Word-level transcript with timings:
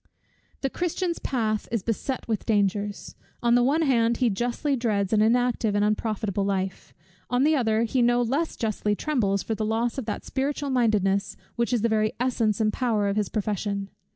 The 0.61 0.69
Christian's 0.71 1.19
path 1.19 1.67
is 1.71 1.83
beset 1.83 2.27
with 2.27 2.47
dangers 2.47 3.13
On 3.43 3.53
the 3.53 3.61
one 3.61 3.83
hand, 3.83 4.17
he 4.17 4.31
justly 4.31 4.75
dreads 4.75 5.13
an 5.13 5.21
inactive 5.21 5.75
and 5.75 5.85
unprofitable 5.85 6.43
life; 6.43 6.91
on 7.29 7.43
the 7.43 7.55
other, 7.55 7.83
he 7.83 8.01
no 8.01 8.23
less 8.23 8.55
justly 8.55 8.95
trembles 8.95 9.43
for 9.43 9.53
the 9.53 9.63
loss 9.63 9.99
of 9.99 10.05
that 10.07 10.25
spiritual 10.25 10.71
mindedness, 10.71 11.37
which 11.55 11.71
is 11.71 11.83
the 11.83 11.87
very 11.89 12.13
essence 12.19 12.59
and 12.59 12.73
power 12.73 13.09
of 13.09 13.15
his 13.15 13.29
profession. 13.29 13.89